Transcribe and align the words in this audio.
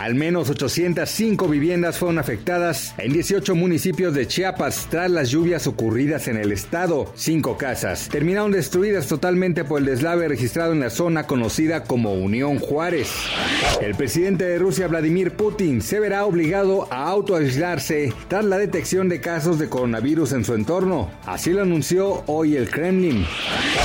Al 0.00 0.14
menos 0.14 0.48
805 0.48 1.46
viviendas 1.46 1.98
fueron 1.98 2.18
afectadas 2.18 2.94
en 2.96 3.12
18 3.12 3.54
municipios 3.54 4.14
de 4.14 4.26
Chiapas 4.26 4.86
tras 4.88 5.10
las 5.10 5.28
lluvias 5.28 5.66
ocurridas 5.66 6.26
en 6.26 6.38
el 6.38 6.52
estado. 6.52 7.12
Cinco 7.14 7.58
casas 7.58 8.08
terminaron 8.08 8.50
destruidas 8.50 9.08
totalmente 9.08 9.62
por 9.62 9.80
el 9.80 9.84
deslave 9.84 10.26
registrado 10.26 10.72
en 10.72 10.80
la 10.80 10.88
zona 10.88 11.26
conocida 11.26 11.84
como 11.84 12.14
Unión 12.14 12.60
Juárez. 12.60 13.10
El 13.82 13.94
presidente 13.94 14.44
de 14.44 14.58
Rusia, 14.58 14.88
Vladimir 14.88 15.32
Putin, 15.32 15.82
se 15.82 16.00
verá 16.00 16.24
obligado 16.24 16.88
a 16.90 17.06
autoaislarse 17.10 18.14
tras 18.28 18.46
la 18.46 18.56
detección 18.56 19.10
de 19.10 19.20
casos 19.20 19.58
de 19.58 19.68
coronavirus 19.68 20.32
en 20.32 20.46
su 20.46 20.54
entorno. 20.54 21.10
Así 21.26 21.50
lo 21.50 21.60
anunció 21.60 22.22
hoy 22.26 22.56
el 22.56 22.70
Kremlin. 22.70 23.26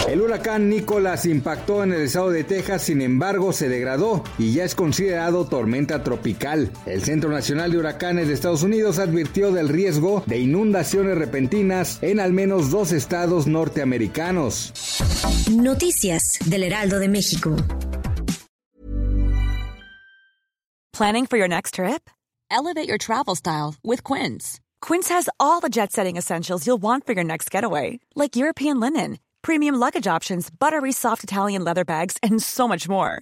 El 0.08 0.22
huracán 0.22 0.70
Nicolás 0.70 1.26
impactó 1.26 1.84
en 1.84 1.92
el 1.92 2.04
estado 2.04 2.30
de 2.30 2.46
Texas, 2.46 2.84
sin 2.84 3.02
embargo 3.02 3.52
se 3.52 3.68
degradó 3.68 4.24
y 4.40 4.54
ya 4.54 4.64
es 4.64 4.76
considerado 4.76 5.44
tormenta 5.48 6.05
tropical. 6.06 6.72
El 6.86 7.04
Centro 7.04 7.30
Nacional 7.30 7.72
de 7.72 7.80
Huracanes 7.80 8.30
de 8.30 8.34
Estados 8.34 8.64
Unidos 8.64 9.00
advirtió 9.00 9.52
del 9.52 9.68
riesgo 9.68 10.24
de 10.26 10.40
inundaciones 10.40 11.18
repentinas 11.18 12.00
en 12.02 12.22
al 12.22 12.32
menos 12.32 12.72
dos 12.72 12.94
estados 12.94 13.48
norteamericanos. 13.48 14.72
Noticias 15.52 16.40
del 16.46 16.64
Heraldo 16.64 17.00
de 17.00 17.10
México. 17.10 17.58
Planning 20.94 21.26
for 21.26 21.38
your 21.38 21.50
next 21.50 21.74
trip? 21.74 22.10
Elevate 22.50 22.88
your 22.88 22.98
travel 22.98 23.36
style 23.36 23.76
with 23.84 24.02
Quince. 24.04 24.62
Quince 24.80 25.10
has 25.10 25.28
all 25.40 25.60
the 25.60 25.68
jet 25.68 25.92
setting 25.92 26.16
essentials 26.16 26.66
you'll 26.66 26.82
want 26.82 27.06
for 27.06 27.14
your 27.14 27.26
next 27.26 27.52
getaway, 27.52 28.00
like 28.16 28.38
European 28.38 28.80
linen, 28.80 29.18
premium 29.42 29.76
luggage 29.76 30.08
options, 30.08 30.50
buttery 30.50 30.94
soft 30.94 31.24
Italian 31.24 31.66
leather 31.66 31.84
bags, 31.84 32.18
and 32.24 32.42
so 32.42 32.66
much 32.66 32.88
more. 32.88 33.22